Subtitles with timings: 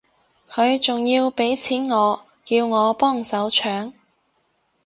[0.49, 3.93] 佢仲要畀錢我叫我幫手搶